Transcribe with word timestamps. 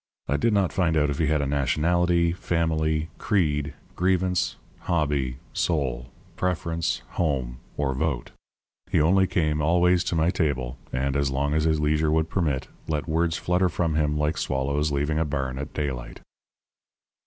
I 0.27 0.35
did 0.35 0.51
not 0.51 0.73
find 0.73 0.97
out 0.97 1.11
if 1.11 1.19
he 1.19 1.27
had 1.27 1.43
a 1.43 1.45
nationality, 1.45 2.31
family, 2.31 3.09
creed, 3.19 3.75
grievance, 3.95 4.55
hobby, 4.79 5.37
soul, 5.53 6.07
preference, 6.35 7.03
home, 7.09 7.59
or 7.77 7.93
vote. 7.93 8.31
He 8.89 8.99
only 8.99 9.27
came 9.27 9.61
always 9.61 10.03
to 10.05 10.15
my 10.15 10.31
table 10.31 10.79
and, 10.91 11.15
as 11.15 11.29
long 11.29 11.53
as 11.53 11.65
his 11.65 11.79
leisure 11.79 12.09
would 12.09 12.31
permit, 12.31 12.67
let 12.87 13.07
words 13.07 13.37
flutter 13.37 13.69
from 13.69 13.93
him 13.93 14.17
like 14.17 14.39
swallows 14.39 14.91
leaving 14.91 15.19
a 15.19 15.23
barn 15.23 15.59
at 15.59 15.71
daylight. 15.71 16.21